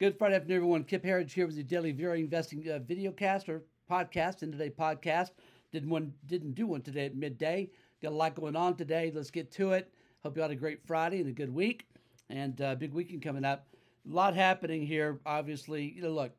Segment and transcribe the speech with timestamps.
[0.00, 0.84] Good Friday afternoon, everyone.
[0.84, 4.70] Kip Herriage here with the daily VRA Investing uh, video cast or podcast, and today
[4.70, 5.32] podcast.
[5.72, 7.68] Didn't one didn't do one today at midday.
[8.00, 9.12] Got a lot going on today.
[9.14, 9.92] Let's get to it.
[10.22, 11.86] Hope you had a great Friday and a good week,
[12.30, 13.66] and uh, big weekend coming up.
[14.10, 15.20] A lot happening here.
[15.26, 16.32] Obviously, you know, look,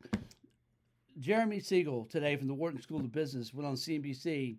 [1.20, 4.56] Jeremy Siegel today from the Wharton School of Business went on CNBC,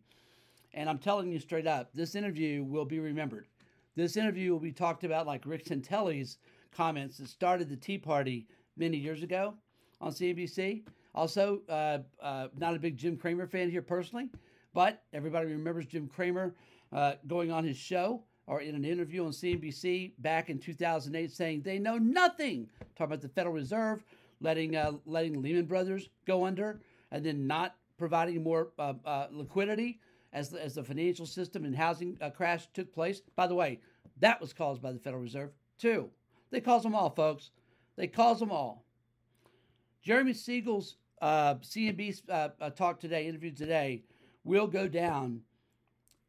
[0.75, 3.49] and I'm telling you straight up, this interview will be remembered.
[3.97, 6.39] This interview will be talked about like Rick Santelli's
[6.71, 9.55] comments that started the Tea Party many years ago
[10.01, 10.83] on CNBC.
[11.15, 14.31] Also, uh, uh, not a big Jim Cramer fan here personally,
[14.73, 16.55] but everybody remembers Jim Cramer
[16.93, 21.63] uh, going on his show or in an interview on CNBC back in 2008 saying
[21.63, 24.03] they know nothing, talking about the Federal Reserve
[24.43, 26.81] letting uh, letting Lehman Brothers go under
[27.11, 30.01] and then not providing more uh, uh, liquidity
[30.33, 33.23] as the, as the financial system and housing crash took place.
[33.37, 33.81] By the way,
[34.19, 36.11] that was caused by the Federal Reserve too.
[36.51, 37.51] They caused them all, folks.
[37.97, 38.85] They cause them all.
[40.03, 44.03] Jeremy Siegel's uh, CNB uh, uh, talk today, interview today,
[44.45, 45.41] will go down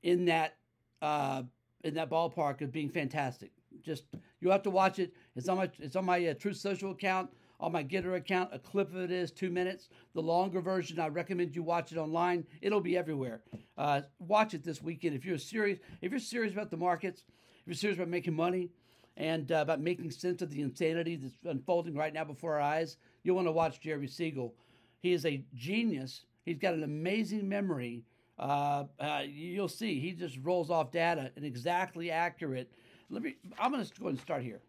[0.04, 0.58] in that
[1.02, 1.44] uh,
[1.84, 3.52] in that ballpark of being fantastic.
[3.82, 4.04] Just
[4.40, 5.14] you have to watch it.
[5.36, 8.50] It's on my it's on my uh, Truth Social account, on my Gettr account.
[8.54, 9.90] A clip of it is two minutes.
[10.14, 12.46] The longer version, I recommend you watch it online.
[12.62, 13.42] It'll be everywhere.
[13.78, 15.80] Uh, watch it this weekend if you're serious.
[16.02, 17.24] If you're serious about the markets,
[17.62, 18.70] if you're serious about making money,
[19.18, 22.98] and uh, about making sense of the insanity that's unfolding right now before our eyes,
[23.24, 24.54] you'll want to watch Jeremy Siegel.
[25.00, 26.26] He is a genius.
[26.46, 28.04] He's got an amazing memory.
[28.40, 32.72] Uh, uh, you'll see he just rolls off data and exactly accurate.
[33.10, 33.36] Let me.
[33.60, 34.62] I'm going to go and start here.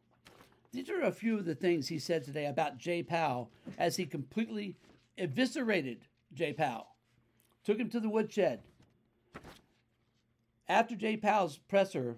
[0.73, 4.07] These are a few of the things he said today about Jay Powell as he
[4.07, 4.77] completely
[5.17, 5.99] eviscerated
[6.33, 6.89] Jay Powell,
[7.65, 8.61] took him to the woodshed.
[10.69, 12.17] After Jay Powell's presser,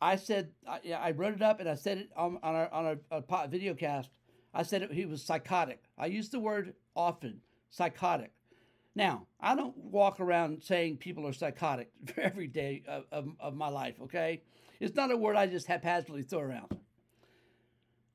[0.00, 2.86] I said I, I wrote it up and I said it on, on, our, on
[2.86, 4.10] a, a uh, video cast.
[4.54, 5.82] I said it, he was psychotic.
[5.96, 8.32] I use the word often, psychotic.
[8.94, 13.68] Now, I don't walk around saying people are psychotic every day of, of, of my
[13.68, 14.42] life, okay?
[14.80, 16.76] It's not a word I just haphazardly throw around.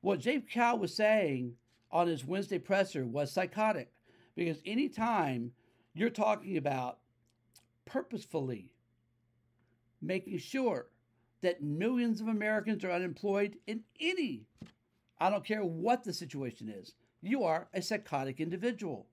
[0.00, 1.54] What Jay Powell was saying
[1.90, 3.90] on his Wednesday presser was psychotic
[4.34, 5.52] because anytime
[5.94, 6.98] you're talking about
[7.86, 8.70] purposefully
[10.02, 10.88] making sure
[11.44, 14.42] that millions of Americans are unemployed in any,
[15.18, 19.06] I don't care what the situation is, you are a psychotic individual.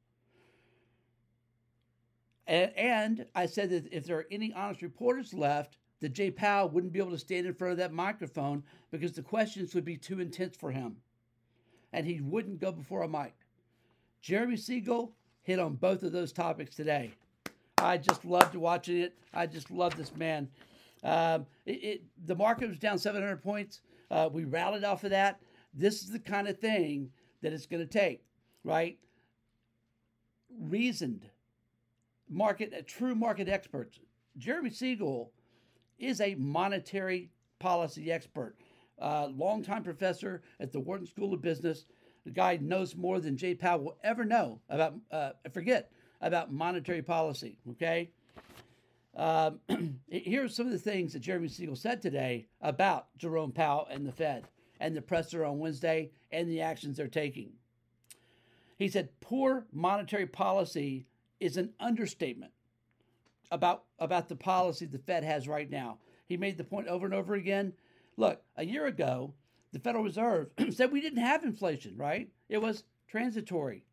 [2.48, 6.70] And, and I said that if there are any honest reporters left, that Jay Powell
[6.70, 9.98] wouldn't be able to stand in front of that microphone because the questions would be
[9.98, 10.98] too intense for him.
[11.94, 13.36] And he wouldn't go before a mic.
[14.22, 15.14] Jeremy Siegel
[15.44, 17.12] hit on both of those topics today.
[17.78, 19.18] I just loved watching it.
[19.34, 20.48] I just love this man.
[21.04, 23.82] Um, it, it, the market was down 700 points.
[24.10, 25.40] Uh, we rallied off of that.
[25.74, 27.10] This is the kind of thing
[27.42, 28.24] that it's going to take,
[28.64, 28.98] right?
[30.60, 31.26] Reasoned
[32.30, 34.00] market, uh, true market experts.
[34.38, 35.32] Jeremy Siegel
[36.00, 37.30] is a monetary
[37.60, 38.56] policy expert,
[39.00, 41.86] uh, longtime professor at the Wharton School of Business.
[42.26, 45.92] The guy knows more than Jay Powell will ever know about, uh, forget,
[46.22, 48.12] about monetary policy, okay?
[49.16, 49.60] Um,
[50.08, 54.06] here are some of the things that Jeremy Siegel said today about Jerome Powell and
[54.06, 54.46] the Fed
[54.80, 57.52] and the presser on Wednesday and the actions they're taking.
[58.78, 61.06] He said poor monetary policy
[61.40, 62.52] is an understatement
[63.52, 65.98] about, about the policy the Fed has right now.
[66.26, 67.74] He made the point over and over again.
[68.18, 69.34] Look, a year ago,
[69.72, 72.30] the Federal Reserve said we didn't have inflation, right?
[72.50, 73.84] It was transitory.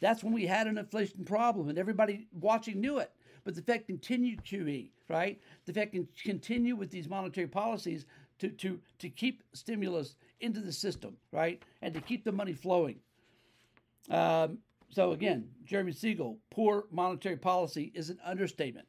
[0.00, 3.10] That's when we had an inflation problem, and everybody watching knew it.
[3.46, 5.40] But the Fed continued QE, right?
[5.66, 8.04] The Fed can continue with these monetary policies
[8.40, 11.62] to, to, to keep stimulus into the system, right?
[11.80, 12.96] And to keep the money flowing.
[14.10, 14.58] Um,
[14.90, 18.88] so again, Jeremy Siegel, poor monetary policy is an understatement.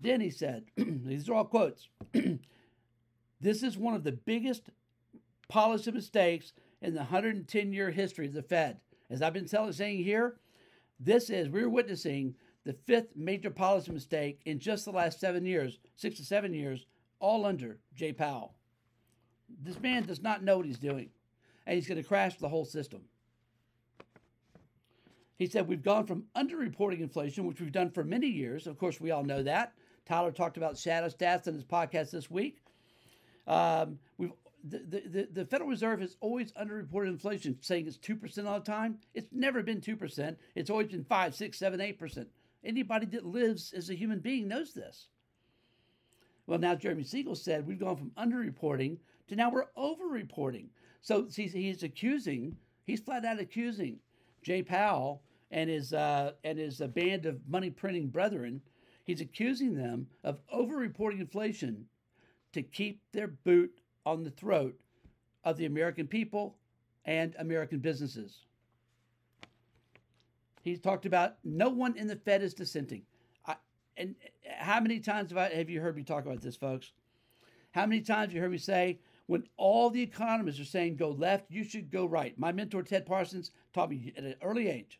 [0.00, 1.88] Then he said, these are all quotes.
[3.40, 4.70] this is one of the biggest
[5.48, 8.78] policy mistakes in the 110 year history of the Fed.
[9.10, 10.36] As I've been saying here,
[11.00, 12.36] this is, we're witnessing
[12.66, 16.84] the fifth major policy mistake in just the last seven years, six to seven years,
[17.20, 18.54] all under Jay Powell.
[19.62, 21.10] This man does not know what he's doing,
[21.64, 23.02] and he's going to crash the whole system.
[25.38, 28.66] He said, We've gone from underreporting inflation, which we've done for many years.
[28.66, 29.72] Of course, we all know that.
[30.04, 32.58] Tyler talked about shadow stats in his podcast this week.
[33.46, 34.32] Um, we've
[34.68, 38.98] the, the, the Federal Reserve has always underreported inflation, saying it's 2% all the time.
[39.14, 40.36] It's never been 2%.
[40.56, 42.26] It's always been 5, 6, 7, 8%.
[42.66, 45.08] Anybody that lives as a human being knows this.
[46.46, 48.98] Well, now Jeremy Siegel said we've gone from underreporting
[49.28, 50.66] to now we're overreporting.
[51.00, 53.98] So he's, he's accusing He's flat out accusing
[54.42, 58.62] Jay Powell and his uh, and his uh, band of money printing brethren.
[59.04, 61.86] He's accusing them of over-reporting inflation
[62.52, 64.80] to keep their boot on the throat
[65.44, 66.56] of the American people
[67.04, 68.45] and American businesses.
[70.66, 73.02] He's talked about no one in the Fed is dissenting.
[73.46, 73.54] I,
[73.96, 74.16] and
[74.58, 76.92] how many times have, I, have you heard me talk about this, folks?
[77.70, 81.10] How many times have you heard me say, when all the economists are saying go
[81.10, 82.36] left, you should go right?
[82.36, 84.98] My mentor, Ted Parsons, taught me at an early age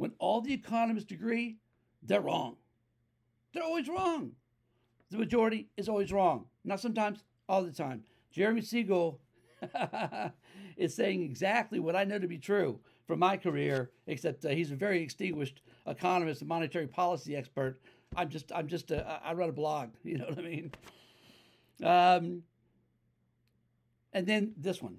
[0.00, 1.58] when all the economists agree,
[2.02, 2.56] they're wrong.
[3.52, 4.32] They're always wrong.
[5.10, 6.46] The majority is always wrong.
[6.64, 8.02] Not sometimes, all the time.
[8.32, 9.20] Jeremy Siegel
[10.78, 14.70] is saying exactly what I know to be true from my career, except uh, he's
[14.70, 17.80] a very extinguished economist and monetary policy expert.
[18.14, 19.90] I'm just, I'm just, a, I run a blog.
[20.04, 20.72] You know what I mean?
[21.82, 22.42] Um,
[24.12, 24.98] and then this one.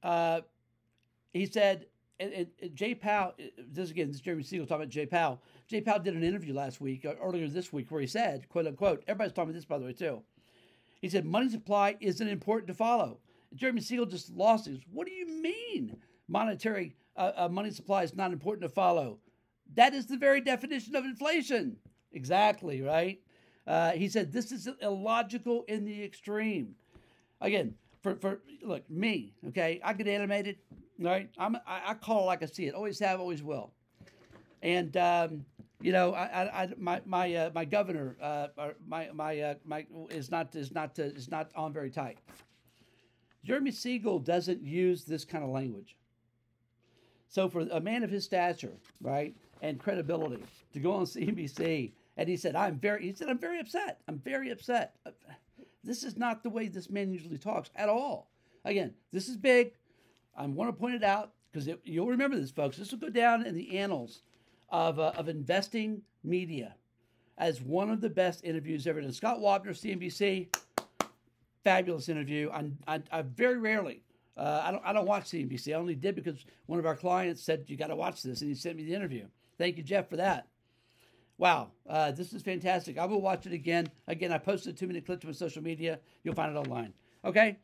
[0.00, 0.42] Uh,
[1.32, 1.86] he said,
[2.20, 5.06] and, and, and Jay Powell, uh, this again, this is Jeremy Siegel talking about Jay
[5.06, 5.42] Powell.
[5.66, 8.68] Jay Powell did an interview last week, uh, earlier this week, where he said, quote
[8.68, 10.22] unquote, everybody's talking about this, by the way, too.
[11.00, 13.18] He said, money supply isn't important to follow.
[13.54, 14.80] Jeremy Siegel just lost his.
[14.92, 15.96] What do you mean
[16.28, 19.18] monetary uh, uh, money supply is not important to follow?
[19.74, 21.76] That is the very definition of inflation.
[22.12, 23.20] Exactly, right?
[23.66, 26.74] Uh, he said this is illogical in the extreme.
[27.40, 30.58] Again, for, for look, me, okay, I get animated,
[31.00, 31.28] right?
[31.38, 32.74] I'm, I, I call it like I see it.
[32.74, 33.72] Always have, always will.
[34.62, 35.44] And, um,
[35.80, 38.48] you know, I, I, I my my uh, my governor, uh,
[38.88, 42.18] my my uh, my is not is not is not on very tight.
[43.46, 45.94] Jeremy Siegel doesn't use this kind of language.
[47.28, 52.28] So for a man of his stature, right, and credibility to go on CNBC and
[52.28, 54.00] he said, "I'm very," he said, "I'm very upset.
[54.08, 54.96] I'm very upset.
[55.84, 58.30] This is not the way this man usually talks at all.
[58.64, 59.72] Again, this is big.
[60.36, 62.76] I want to point it out because you'll remember this, folks.
[62.76, 64.22] This will go down in the annals
[64.70, 66.74] of uh, of investing media
[67.38, 69.12] as one of the best interviews ever done.
[69.12, 70.48] Scott Wapner, CNBC
[71.66, 72.48] fabulous interview.
[72.52, 74.04] I, I, I very rarely,
[74.36, 75.72] uh, I don't, I don't watch CNBC.
[75.72, 78.48] I only did because one of our clients said you got to watch this, and
[78.48, 79.26] he sent me the interview.
[79.58, 80.46] Thank you, Jeff, for that.
[81.38, 82.98] Wow, uh, this is fantastic.
[82.98, 83.90] I will watch it again.
[84.06, 85.98] Again, I posted a two minute clip to my social media.
[86.22, 86.92] You'll find it online.
[87.24, 87.58] Okay,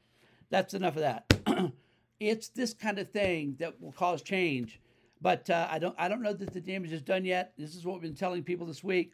[0.50, 1.72] that's enough of that.
[2.20, 4.80] it's this kind of thing that will cause change,
[5.20, 7.52] but uh, I don't I don't know that the damage is done yet.
[7.56, 9.12] This is what we've been telling people this week.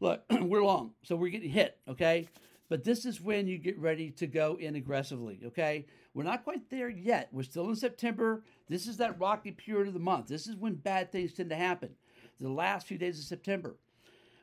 [0.00, 1.78] Look, we're long, so we're getting hit.
[1.88, 2.28] Okay,
[2.68, 5.86] but this is when you get ready to go in aggressively, okay?
[6.14, 7.28] We're not quite there yet.
[7.32, 8.44] We're still in September.
[8.68, 10.28] This is that rocky period of the month.
[10.28, 11.90] This is when bad things tend to happen,
[12.40, 13.76] the last few days of September.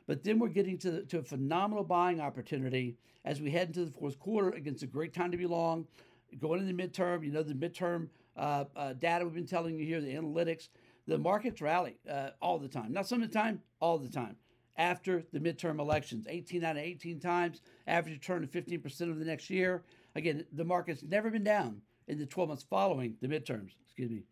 [0.06, 3.84] But then we're getting to, the, to a phenomenal buying opportunity as we head into
[3.84, 5.86] the fourth quarter against a great time to be long.
[6.38, 9.86] Going into the midterm, you know, the midterm uh, uh, data we've been telling you
[9.86, 10.68] here, the analytics,
[11.06, 12.92] the markets rally uh, all the time.
[12.92, 14.36] Not some of the time, all the time
[14.78, 16.26] after the midterm elections.
[16.28, 19.84] 18 out of 18 times, average return of 15% of the next year.
[20.14, 23.72] Again, the market's never been down in the 12 months following the midterms.
[23.84, 24.22] Excuse me.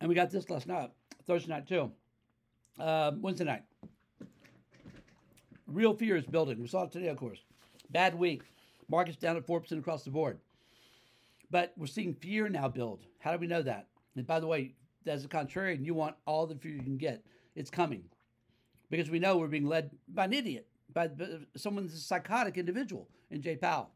[0.00, 0.90] And we got this last night,
[1.26, 1.90] Thursday night too.
[2.78, 3.62] Um, Wednesday night.
[5.66, 6.60] Real fear is building.
[6.60, 7.40] We saw it today, of course.
[7.90, 8.42] Bad week.
[8.88, 10.38] Markets down at 4% across the board.
[11.50, 13.00] But we're seeing fear now build.
[13.18, 13.86] How do we know that?
[14.16, 14.74] And by the way,
[15.06, 17.24] as a contrarian, you want all the fear you can get.
[17.54, 18.04] It's coming.
[18.90, 21.10] Because we know we're being led by an idiot, by
[21.56, 23.90] someone that's a psychotic individual in Jay Powell.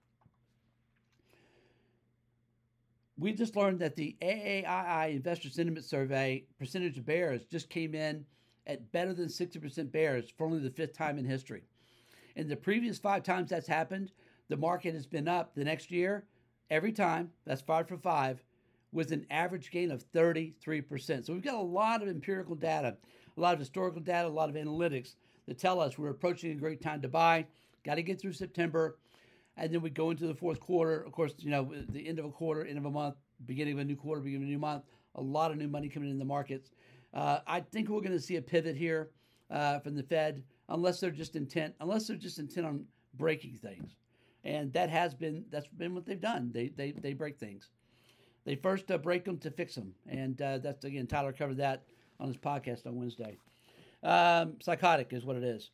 [3.19, 8.25] We just learned that the AAII Investor Sentiment Survey percentage of bears just came in
[8.67, 11.65] at better than 60% bears for only the fifth time in history.
[12.37, 14.13] In the previous five times that's happened,
[14.49, 16.25] the market has been up the next year
[16.71, 17.31] every time.
[17.45, 18.43] That's five for five
[18.93, 21.27] with an average gain of 33%.
[21.27, 22.97] So we've got a lot of empirical data,
[23.39, 25.15] a lot of historical data, a lot of analytics
[25.47, 27.47] that tell us we're approaching a great time to buy.
[27.85, 28.99] Got to get through September.
[29.57, 31.01] And then we go into the fourth quarter.
[31.01, 33.15] Of course, you know, the end of a quarter, end of a month,
[33.47, 35.89] beginning of a new quarter, beginning of a new month, a lot of new money
[35.89, 36.71] coming in the markets.
[37.15, 39.11] Uh, I think we're going to see a pivot here
[39.51, 43.97] uh, from the Fed, unless they're just intent, unless they're just intent on breaking things,
[44.45, 46.51] and that has been that's been what they've done.
[46.53, 47.71] They they they break things.
[48.45, 51.85] They first uh, break them to fix them, and uh, that's again Tyler covered that
[52.21, 53.37] on his podcast on Wednesday.
[54.03, 55.71] Um, psychotic is what it is.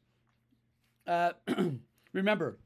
[1.07, 1.33] Uh,
[2.13, 2.59] remember,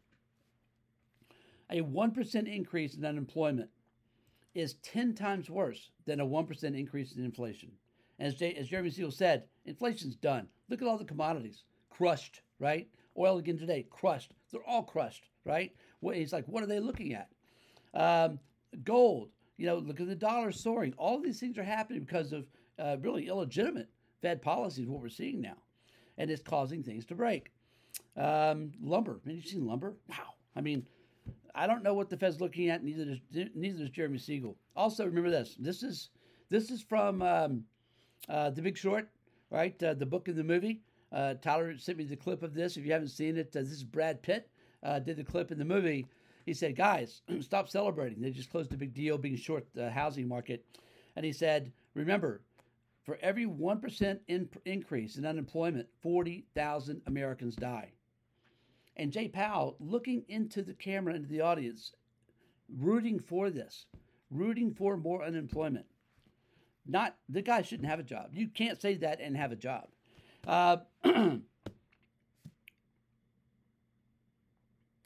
[1.70, 3.70] a one percent increase in unemployment
[4.54, 7.70] is ten times worse than a one percent increase in inflation.
[8.20, 10.48] As, J- as Jeremy Siegel said, inflation's done.
[10.68, 12.88] Look at all the commodities crushed, right?
[13.16, 14.32] Oil again today, crushed.
[14.50, 15.72] They're all crushed, right?
[16.00, 17.28] He's like, what are they looking at?
[17.94, 18.38] Um,
[18.84, 20.94] gold, you know, look at the dollar soaring.
[20.96, 22.46] All these things are happening because of
[22.78, 23.88] uh, really illegitimate
[24.22, 25.56] Fed policy, is what we're seeing now.
[26.16, 27.52] And it's causing things to break.
[28.16, 29.94] Um, lumber, have you seen lumber?
[30.08, 30.34] Wow.
[30.56, 30.86] I mean,
[31.54, 32.84] I don't know what the Fed's looking at.
[32.84, 34.56] Neither does neither does Jeremy Siegel.
[34.76, 35.56] Also, remember this.
[35.58, 36.10] This is
[36.50, 37.64] this is from um,
[38.28, 39.08] uh, The Big Short,
[39.50, 39.80] right?
[39.82, 40.82] Uh, the book and the movie.
[41.12, 42.76] Uh, Tyler sent me the clip of this.
[42.76, 44.48] If you haven't seen it, uh, this is Brad Pitt
[44.82, 46.06] uh, did the clip in the movie.
[46.46, 48.20] He said, "Guys, stop celebrating.
[48.20, 50.64] They just closed a big deal being short the housing market."
[51.16, 52.42] And he said, "Remember,
[53.08, 57.90] for every one percent in- increase in unemployment, forty thousand Americans die."
[58.96, 61.92] And Jay Powell looking into the camera, into the audience,
[62.68, 63.86] rooting for this,
[64.30, 65.86] rooting for more unemployment.
[66.86, 68.28] Not the guy shouldn't have a job.
[68.34, 69.88] You can't say that and have a job.
[70.46, 71.40] Uh, all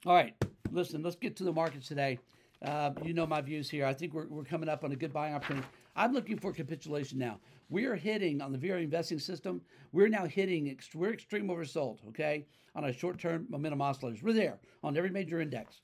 [0.06, 0.34] right,
[0.72, 2.18] listen, let's get to the markets today.
[2.64, 3.86] Uh, you know my views here.
[3.86, 5.66] I think we're, we're coming up on a good buying opportunity.
[5.94, 7.38] I'm looking for capitulation now.
[7.72, 9.62] We are hitting on the VRA investing system.
[9.92, 14.22] We're now hitting, we're extreme oversold, okay, on our short term momentum oscillators.
[14.22, 15.80] We're there on every major index.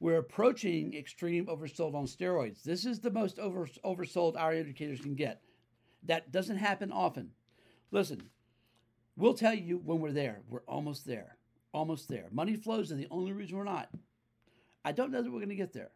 [0.00, 2.62] We're approaching extreme oversold on steroids.
[2.62, 5.42] This is the most over, oversold our indicators can get.
[6.04, 7.32] That doesn't happen often.
[7.90, 8.22] Listen,
[9.14, 10.40] we'll tell you when we're there.
[10.48, 11.36] We're almost there.
[11.74, 12.28] Almost there.
[12.32, 13.90] Money flows are the only reason we're not.
[14.86, 15.90] I don't know that we're going to get there.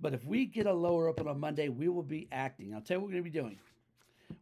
[0.00, 2.74] But if we get a lower open on Monday, we will be acting.
[2.74, 3.58] I'll tell you what we're going to be doing.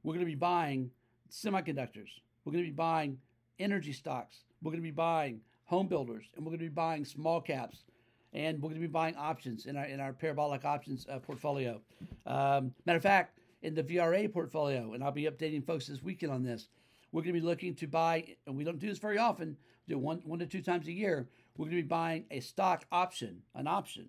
[0.02, 0.90] We're going to be buying
[1.30, 2.08] semiconductors.
[2.44, 3.18] We're going to be buying
[3.58, 4.44] energy stocks.
[4.62, 7.84] We're going to be buying home builders, and we're going to be buying small caps,
[8.32, 11.80] and we're going to be buying options in our in our parabolic options uh, portfolio.
[12.26, 16.32] Um, matter of fact, in the VRA portfolio, and I'll be updating folks this weekend
[16.32, 16.68] on this.
[17.12, 19.56] We're going to be looking to buy, and we don't do this very often.
[19.88, 21.28] Do one one to two times a year.
[21.56, 24.08] We're going to be buying a stock option, an option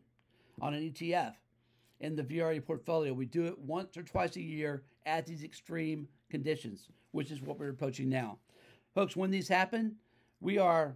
[0.61, 1.33] on an ETF
[1.99, 3.13] in the VRA portfolio.
[3.13, 7.59] We do it once or twice a year at these extreme conditions, which is what
[7.59, 8.37] we're approaching now.
[8.93, 9.95] Folks, when these happen,
[10.41, 10.95] we are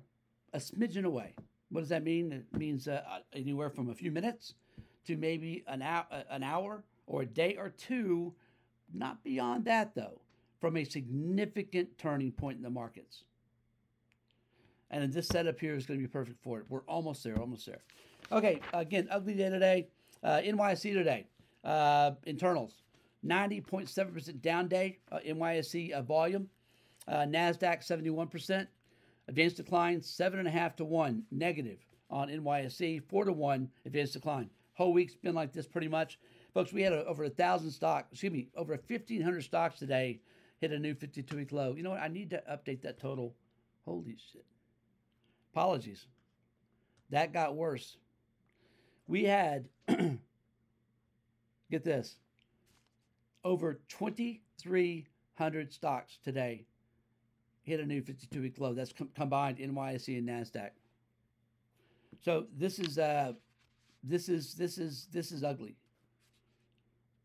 [0.53, 1.35] a smidgen away.
[1.69, 2.31] What does that mean?
[2.31, 3.01] It means uh,
[3.33, 4.55] anywhere from a few minutes
[5.05, 8.33] to maybe an hour, an hour or a day or two,
[8.93, 10.21] not beyond that though,
[10.59, 13.23] from a significant turning point in the markets.
[14.91, 16.65] And this setup here is going to be perfect for it.
[16.67, 17.81] We're almost there, almost there.
[18.31, 19.87] Okay, again, ugly day today.
[20.23, 21.27] Uh, NYSE today,
[21.63, 22.83] uh, internals,
[23.25, 26.49] 90.7% down day, uh, NYSE uh, volume.
[27.07, 28.67] Uh, NASDAQ, 71%.
[29.27, 34.49] Advanced decline, 7.5 to 1 negative on NYSE, 4 to 1 advanced decline.
[34.73, 36.19] Whole week's been like this pretty much.
[36.53, 40.19] Folks, we had a, over a thousand stocks, excuse me, over 1,500 stocks today
[40.59, 41.75] hit a new 52 week low.
[41.75, 42.01] You know what?
[42.01, 43.35] I need to update that total.
[43.85, 44.45] Holy shit.
[45.53, 46.07] Apologies.
[47.11, 47.97] That got worse
[49.09, 49.67] we had,
[51.71, 52.15] get this,
[53.43, 56.65] over 2,300 stocks today
[57.63, 58.73] hit a new 52 week low.
[58.73, 60.71] That's com- combined NYSE and NASDAQ.
[62.21, 63.33] So this is, uh,
[64.03, 65.75] this is, this is, this is ugly.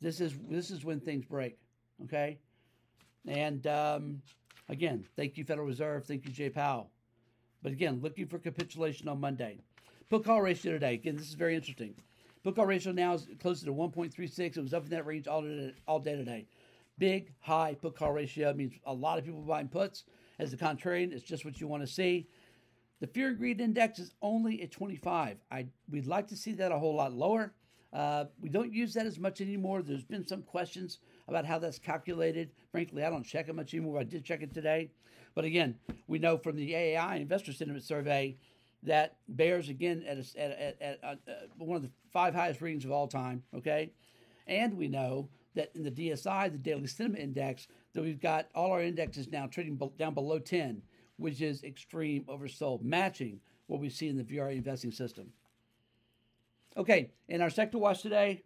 [0.01, 1.59] This is, this is when things break.
[2.05, 2.39] Okay.
[3.27, 4.23] And, um,
[4.69, 6.05] again, thank you, Federal Reserve.
[6.05, 6.91] Thank you, Jay Powell.
[7.63, 9.61] But again, looking for capitulation on Monday.
[10.11, 10.95] Put call ratio today.
[10.95, 11.95] Again, this is very interesting.
[12.45, 14.39] Put call ratio now is closer to 1.36.
[14.39, 16.47] It was up in that range all day, all day today.
[16.99, 20.05] Big, high put call ratio means a lot of people buying puts.
[20.39, 22.29] As the contrarian, it's just what you want to see.
[23.01, 25.39] The fear and greed index is only at 25.
[25.51, 27.55] I we'd like to see that a whole lot lower.
[27.95, 29.81] Uh, we don't use that as much anymore.
[29.81, 30.99] There's been some questions
[31.29, 32.51] about how that's calculated.
[32.73, 34.01] Frankly, I don't check it much anymore.
[34.01, 34.91] I did check it today.
[35.35, 35.77] But again,
[36.09, 38.37] we know from the AAII Investor Sentiment Survey
[38.85, 42.85] that bears again at, a, at, at, at uh, one of the five highest readings
[42.85, 43.43] of all time.
[43.55, 43.93] Okay,
[44.47, 48.73] and we know that in the DSI, the Daily Sentiment Index, that we've got all
[48.73, 50.83] our indexes now trading down below 10,
[51.17, 55.31] which is extreme oversold, matching what we see in the VRA investing system.
[56.77, 58.43] Okay, in our sector watch today,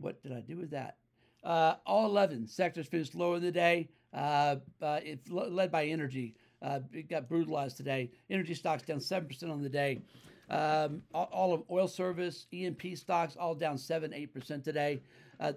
[0.00, 0.96] what did I do with that?
[1.44, 6.34] Uh, all 11 sectors finished lower in the day, uh, uh, it's led by energy.
[6.62, 8.10] Uh, it got brutalized today.
[8.30, 10.00] Energy stocks down 7% on the day.
[10.48, 15.02] Um, all, of oil service, E&P stocks, all down 7 8% today.
[15.40, 15.52] Uh,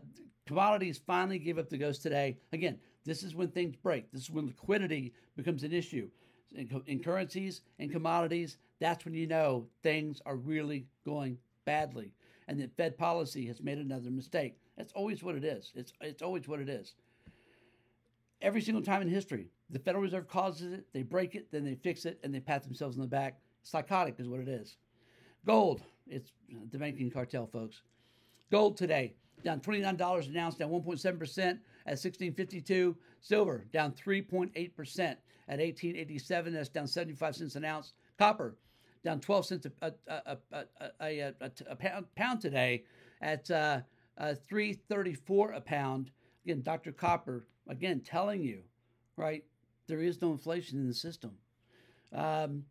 [0.47, 2.37] commodities finally gave up the ghost today.
[2.53, 4.11] Again, this is when things break.
[4.11, 6.09] This is when liquidity becomes an issue.
[6.55, 12.13] In, in currencies and commodities, that's when you know things are really going badly.
[12.47, 14.57] And that Fed policy has made another mistake.
[14.75, 15.71] That's always what it is.
[15.75, 16.95] It's, it's always what it is.
[18.41, 21.75] Every single time in history, the Federal Reserve causes it, they break it, then they
[21.75, 23.39] fix it, and they pat themselves on the back.
[23.63, 24.77] Psychotic is what it is.
[25.45, 26.31] Gold, it's
[26.71, 27.81] the banking cartel, folks.
[28.51, 31.37] Gold today down $29 an ounce, down 1.7%
[31.85, 32.95] at 1652.
[33.21, 34.49] Silver down 3.8%
[34.99, 36.53] at 1887.
[36.53, 37.93] That's down 75 cents an ounce.
[38.17, 38.55] Copper
[39.03, 41.21] down 12 cents a, a, a,
[41.69, 42.83] a pound, pound, today
[43.21, 43.79] at uh,
[44.17, 46.11] uh, 334 a pound.
[46.45, 46.91] Again, Dr.
[46.91, 48.63] Copper, again, telling you,
[49.15, 49.45] right,
[49.87, 51.31] there is no inflation in the system.
[52.13, 52.65] Um,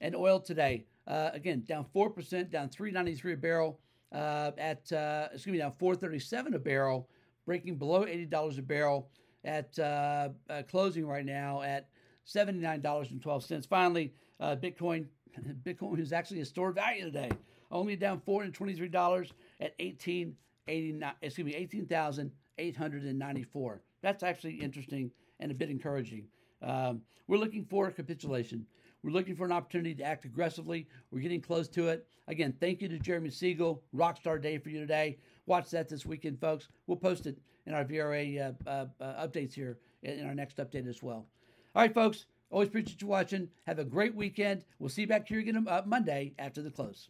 [0.00, 3.80] and oil today, uh, again, down 4%, down 393 a barrel
[4.12, 7.08] uh, at, uh, excuse me, down 437 a barrel,
[7.46, 9.08] breaking below $80 a barrel
[9.44, 11.88] at uh, uh, closing right now at
[12.26, 13.66] $79.12.
[13.66, 15.06] Finally, uh, Bitcoin,
[15.64, 17.30] Bitcoin is actually a stored value today,
[17.70, 23.82] only down $423 at 1889, excuse me, 18,894.
[24.04, 26.26] That's actually interesting and a bit encouraging.
[26.60, 28.66] Um, we're looking for a capitulation.
[29.02, 30.88] We're looking for an opportunity to act aggressively.
[31.10, 32.06] We're getting close to it.
[32.28, 33.82] Again, thank you to Jeremy Siegel.
[33.96, 35.16] Rockstar day for you today.
[35.46, 36.68] Watch that this weekend, folks.
[36.86, 40.86] We'll post it in our VRA uh, uh, uh, updates here in our next update
[40.86, 41.26] as well.
[41.74, 42.26] All right, folks.
[42.50, 43.48] Always appreciate you watching.
[43.66, 44.66] Have a great weekend.
[44.78, 47.08] We'll see you back here again uh, Monday after the close.